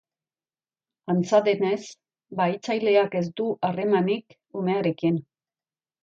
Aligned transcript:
Antza 1.13 1.39
denez, 1.47 1.83
bahitzaileak 2.39 3.17
ez 3.19 3.23
du 3.41 3.45
harremanik 3.69 4.37
umearekin. 4.63 5.21